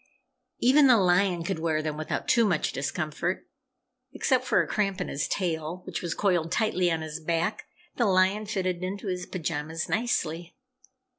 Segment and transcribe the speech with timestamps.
[0.57, 3.47] Even the lion could wear them without too much discomfort.
[4.13, 8.07] Except for a cramp in his tail which was coiled tightly on his back, the
[8.07, 10.55] lion fitted into his pajamas nicely.